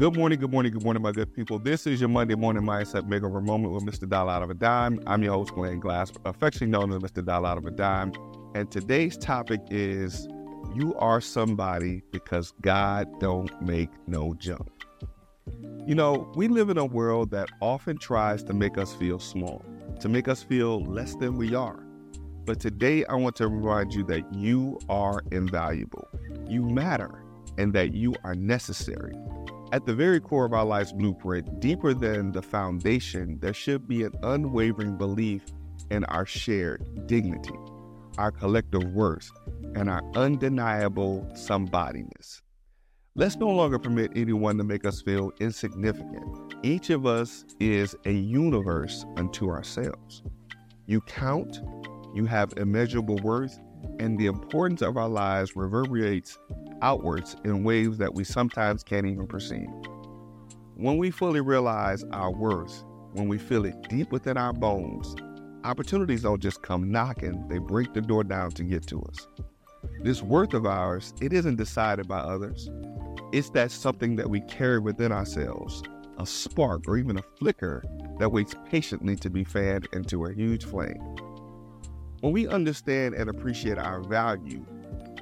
Good 0.00 0.16
morning, 0.16 0.40
good 0.40 0.50
morning, 0.50 0.72
good 0.72 0.82
morning, 0.82 1.02
my 1.02 1.12
good 1.12 1.30
people. 1.34 1.58
This 1.58 1.86
is 1.86 2.00
your 2.00 2.08
Monday 2.08 2.34
Morning 2.34 2.62
Mindset 2.62 3.06
Makeover 3.06 3.44
Moment 3.44 3.74
with 3.74 3.84
Mr. 3.84 4.08
Dollar 4.08 4.32
Out 4.32 4.42
of 4.42 4.48
a 4.48 4.54
Dime. 4.54 4.98
I'm 5.06 5.22
your 5.22 5.34
host, 5.34 5.52
Glenn 5.52 5.78
Glass, 5.78 6.10
affectionately 6.24 6.68
known 6.68 6.90
as 6.90 7.02
Mr. 7.02 7.22
Dollar 7.22 7.50
Out 7.50 7.58
of 7.58 7.66
a 7.66 7.70
Dime. 7.70 8.14
And 8.54 8.70
today's 8.70 9.18
topic 9.18 9.60
is 9.68 10.26
you 10.74 10.94
are 10.94 11.20
somebody 11.20 12.00
because 12.12 12.54
God 12.62 13.08
don't 13.20 13.50
make 13.60 13.90
no 14.06 14.32
junk. 14.32 14.70
You 15.86 15.94
know, 15.94 16.32
we 16.34 16.48
live 16.48 16.70
in 16.70 16.78
a 16.78 16.86
world 16.86 17.30
that 17.32 17.50
often 17.60 17.98
tries 17.98 18.42
to 18.44 18.54
make 18.54 18.78
us 18.78 18.94
feel 18.94 19.18
small, 19.18 19.62
to 20.00 20.08
make 20.08 20.28
us 20.28 20.42
feel 20.42 20.82
less 20.82 21.14
than 21.16 21.36
we 21.36 21.54
are. 21.54 21.84
But 22.46 22.58
today 22.58 23.04
I 23.04 23.16
want 23.16 23.36
to 23.36 23.48
remind 23.48 23.92
you 23.92 24.04
that 24.04 24.34
you 24.34 24.78
are 24.88 25.20
invaluable, 25.30 26.08
you 26.48 26.62
matter, 26.62 27.22
and 27.58 27.74
that 27.74 27.92
you 27.92 28.14
are 28.24 28.34
necessary. 28.34 29.14
At 29.72 29.86
the 29.86 29.94
very 29.94 30.18
core 30.18 30.46
of 30.46 30.52
our 30.52 30.64
life's 30.64 30.90
blueprint, 30.90 31.60
deeper 31.60 31.94
than 31.94 32.32
the 32.32 32.42
foundation, 32.42 33.38
there 33.38 33.54
should 33.54 33.86
be 33.86 34.02
an 34.02 34.12
unwavering 34.24 34.96
belief 34.96 35.44
in 35.92 36.02
our 36.06 36.26
shared 36.26 37.06
dignity, 37.06 37.54
our 38.18 38.32
collective 38.32 38.82
worth, 38.92 39.30
and 39.76 39.88
our 39.88 40.02
undeniable 40.16 41.24
somebodiness. 41.34 42.42
Let's 43.14 43.36
no 43.36 43.48
longer 43.48 43.78
permit 43.78 44.10
anyone 44.16 44.58
to 44.58 44.64
make 44.64 44.84
us 44.84 45.02
feel 45.02 45.30
insignificant. 45.38 46.54
Each 46.64 46.90
of 46.90 47.06
us 47.06 47.44
is 47.60 47.94
a 48.06 48.12
universe 48.12 49.04
unto 49.16 49.50
ourselves. 49.50 50.24
You 50.86 51.00
count, 51.02 51.60
you 52.12 52.26
have 52.26 52.54
immeasurable 52.56 53.20
worth, 53.22 53.56
and 54.00 54.18
the 54.18 54.26
importance 54.26 54.80
of 54.80 54.96
our 54.96 55.10
lives 55.10 55.54
reverberates 55.54 56.38
outwards 56.80 57.36
in 57.44 57.62
ways 57.62 57.98
that 57.98 58.14
we 58.14 58.24
sometimes 58.24 58.82
can't 58.82 59.06
even 59.06 59.26
perceive. 59.26 59.68
When 60.74 60.96
we 60.96 61.10
fully 61.10 61.42
realize 61.42 62.02
our 62.12 62.32
worth, 62.32 62.82
when 63.12 63.28
we 63.28 63.36
feel 63.36 63.66
it 63.66 63.76
deep 63.90 64.10
within 64.10 64.38
our 64.38 64.54
bones, 64.54 65.14
opportunities 65.64 66.22
don't 66.22 66.40
just 66.40 66.62
come 66.62 66.90
knocking, 66.90 67.46
they 67.48 67.58
break 67.58 67.92
the 67.92 68.00
door 68.00 68.24
down 68.24 68.52
to 68.52 68.64
get 68.64 68.86
to 68.86 69.02
us. 69.02 69.28
This 70.02 70.22
worth 70.22 70.54
of 70.54 70.64
ours, 70.64 71.12
it 71.20 71.34
isn't 71.34 71.56
decided 71.56 72.08
by 72.08 72.20
others. 72.20 72.70
It's 73.32 73.50
that 73.50 73.70
something 73.70 74.16
that 74.16 74.30
we 74.30 74.40
carry 74.40 74.78
within 74.78 75.12
ourselves, 75.12 75.82
a 76.16 76.24
spark 76.24 76.88
or 76.88 76.96
even 76.96 77.18
a 77.18 77.24
flicker 77.38 77.84
that 78.18 78.32
waits 78.32 78.54
patiently 78.70 79.16
to 79.16 79.28
be 79.28 79.44
fanned 79.44 79.88
into 79.92 80.24
a 80.24 80.32
huge 80.32 80.64
flame. 80.64 81.16
When 82.20 82.32
we 82.32 82.46
understand 82.46 83.14
and 83.14 83.30
appreciate 83.30 83.78
our 83.78 84.02
value, 84.02 84.64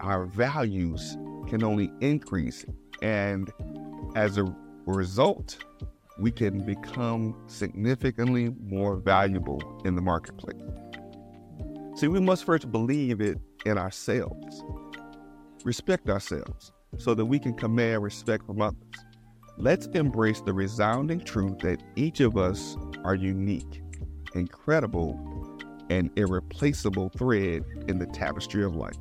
our 0.00 0.24
values 0.24 1.16
can 1.46 1.62
only 1.62 1.92
increase. 2.00 2.64
And 3.02 3.52
as 4.14 4.38
a 4.38 4.44
result, 4.86 5.58
we 6.18 6.30
can 6.30 6.64
become 6.64 7.36
significantly 7.48 8.54
more 8.62 8.96
valuable 8.96 9.82
in 9.84 9.94
the 9.94 10.00
marketplace. 10.00 10.62
See, 11.96 12.08
we 12.08 12.20
must 12.20 12.44
first 12.44 12.72
believe 12.72 13.20
it 13.20 13.38
in 13.66 13.76
ourselves, 13.76 14.64
respect 15.64 16.08
ourselves, 16.08 16.72
so 16.96 17.14
that 17.14 17.26
we 17.26 17.38
can 17.38 17.52
command 17.52 18.02
respect 18.02 18.46
from 18.46 18.62
others. 18.62 18.80
Let's 19.58 19.86
embrace 19.88 20.40
the 20.40 20.54
resounding 20.54 21.20
truth 21.20 21.58
that 21.58 21.82
each 21.94 22.20
of 22.20 22.38
us 22.38 22.76
are 23.04 23.14
unique, 23.14 23.82
incredible, 24.34 25.18
and 25.90 26.10
irreplaceable 26.16 27.10
thread 27.10 27.64
in 27.88 27.98
the 27.98 28.06
tapestry 28.06 28.64
of 28.64 28.74
life. 28.74 28.96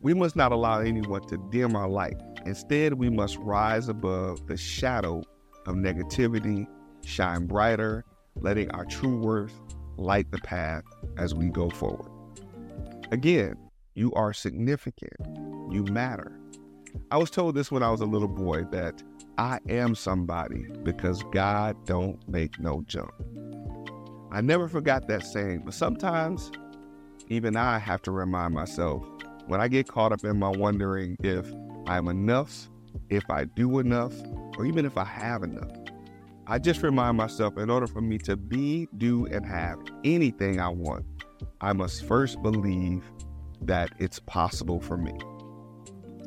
We 0.00 0.14
must 0.14 0.36
not 0.36 0.52
allow 0.52 0.80
anyone 0.80 1.22
to 1.28 1.38
dim 1.50 1.74
our 1.74 1.88
light. 1.88 2.16
Instead, 2.44 2.94
we 2.94 3.10
must 3.10 3.36
rise 3.38 3.88
above 3.88 4.46
the 4.46 4.56
shadow 4.56 5.22
of 5.66 5.74
negativity, 5.74 6.66
shine 7.04 7.46
brighter, 7.46 8.04
letting 8.36 8.70
our 8.70 8.84
true 8.84 9.18
worth 9.18 9.58
light 9.96 10.30
the 10.30 10.38
path 10.38 10.84
as 11.16 11.34
we 11.34 11.48
go 11.48 11.70
forward. 11.70 12.10
Again, 13.10 13.56
you 13.94 14.12
are 14.12 14.32
significant. 14.32 15.14
You 15.70 15.84
matter. 15.90 16.38
I 17.10 17.16
was 17.16 17.30
told 17.30 17.54
this 17.54 17.70
when 17.70 17.82
I 17.82 17.90
was 17.90 18.00
a 18.00 18.06
little 18.06 18.28
boy 18.28 18.64
that 18.70 19.02
I 19.38 19.58
am 19.68 19.94
somebody 19.94 20.66
because 20.82 21.22
God 21.32 21.76
don't 21.84 22.26
make 22.28 22.58
no 22.58 22.82
junk. 22.86 23.10
I 24.30 24.40
never 24.40 24.68
forgot 24.68 25.06
that 25.08 25.24
saying, 25.24 25.62
but 25.64 25.74
sometimes 25.74 26.50
even 27.28 27.56
I 27.56 27.78
have 27.78 28.02
to 28.02 28.10
remind 28.10 28.54
myself 28.54 29.06
when 29.46 29.60
I 29.60 29.68
get 29.68 29.88
caught 29.88 30.12
up 30.12 30.24
in 30.24 30.38
my 30.38 30.48
wondering 30.48 31.16
if 31.22 31.52
I'm 31.86 32.08
enough, 32.08 32.68
if 33.08 33.28
I 33.30 33.44
do 33.44 33.78
enough, 33.78 34.12
or 34.58 34.66
even 34.66 34.84
if 34.84 34.96
I 34.96 35.04
have 35.04 35.42
enough. 35.42 35.70
I 36.48 36.58
just 36.58 36.82
remind 36.82 37.16
myself 37.16 37.56
in 37.58 37.70
order 37.70 37.86
for 37.86 38.00
me 38.00 38.18
to 38.18 38.36
be, 38.36 38.88
do, 38.98 39.26
and 39.26 39.44
have 39.46 39.78
anything 40.04 40.60
I 40.60 40.68
want, 40.68 41.04
I 41.60 41.72
must 41.72 42.04
first 42.04 42.40
believe 42.42 43.02
that 43.62 43.90
it's 43.98 44.20
possible 44.20 44.80
for 44.80 44.96
me. 44.96 45.12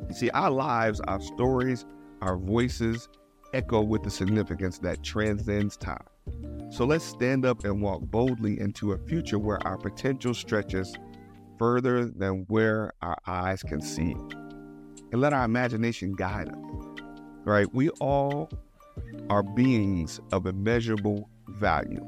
You 0.08 0.14
see, 0.14 0.30
our 0.30 0.50
lives, 0.50 1.00
our 1.00 1.20
stories, 1.20 1.86
our 2.20 2.36
voices 2.36 3.08
echo 3.54 3.80
with 3.80 4.02
the 4.02 4.10
significance 4.10 4.78
that 4.78 5.02
transcends 5.02 5.76
time. 5.76 6.04
So 6.70 6.84
let's 6.84 7.04
stand 7.04 7.44
up 7.44 7.64
and 7.64 7.82
walk 7.82 8.02
boldly 8.02 8.60
into 8.60 8.92
a 8.92 8.98
future 8.98 9.38
where 9.38 9.64
our 9.66 9.76
potential 9.76 10.32
stretches 10.34 10.94
further 11.58 12.06
than 12.06 12.44
where 12.48 12.92
our 13.02 13.18
eyes 13.26 13.62
can 13.62 13.80
see. 13.80 14.14
And 15.12 15.20
let 15.20 15.32
our 15.32 15.44
imagination 15.44 16.12
guide 16.12 16.48
us. 16.48 16.56
Right? 17.44 17.66
We 17.74 17.90
all 18.00 18.50
are 19.28 19.42
beings 19.42 20.20
of 20.32 20.46
immeasurable 20.46 21.28
value 21.48 22.06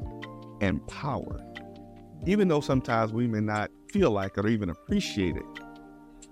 and 0.60 0.86
power. 0.86 1.40
Even 2.26 2.46
though 2.46 2.60
sometimes 2.60 3.12
we 3.12 3.26
may 3.26 3.40
not 3.40 3.70
feel 3.90 4.12
like 4.12 4.38
it 4.38 4.44
or 4.44 4.48
even 4.48 4.70
appreciate 4.70 5.36
it, 5.36 5.44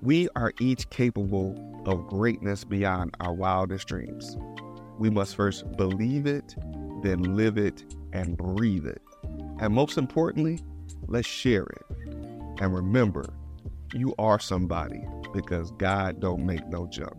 we 0.03 0.29
are 0.37 0.53
each 0.61 0.89
capable 0.91 1.83
of 1.85 2.07
greatness 2.07 2.63
beyond 2.63 3.15
our 3.21 3.35
wildest 3.35 3.89
dreams. 3.89 4.37
We 4.99 5.11
must 5.11 5.35
first 5.35 5.71
believe 5.77 6.27
it, 6.27 6.55
then 7.03 7.37
live 7.37 7.59
it, 7.59 7.85
and 8.13 8.37
breathe 8.37 8.87
it. 8.87 9.03
And 9.61 9.75
most 9.75 9.99
importantly, 9.99 10.61
let's 11.07 11.29
share 11.29 11.65
it. 11.65 11.83
And 12.61 12.75
remember, 12.75 13.33
you 13.95 14.15
are 14.19 14.39
somebody 14.39 15.03
because 15.33 15.71
God 15.73 16.21
don't 16.21 16.45
make 16.45 16.67
no 16.69 16.87
junk. 16.87 17.15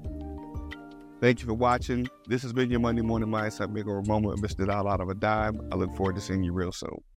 Thank 1.19 1.41
you 1.41 1.47
for 1.47 1.53
watching. 1.53 2.07
This 2.27 2.41
has 2.41 2.53
been 2.53 2.71
your 2.71 2.79
Monday 2.79 3.03
Morning 3.03 3.29
Mindset 3.29 3.71
Makeover 3.71 4.05
Moment 4.07 4.41
Mr. 4.41 4.65
Dollar 4.65 4.91
Out 4.91 5.01
of 5.01 5.09
a 5.09 5.15
Dime. 5.15 5.61
I 5.71 5.75
look 5.75 5.95
forward 5.95 6.15
to 6.15 6.21
seeing 6.21 6.43
you 6.43 6.53
real 6.53 6.71
soon. 6.71 7.01